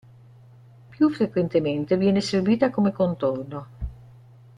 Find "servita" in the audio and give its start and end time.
2.21-2.71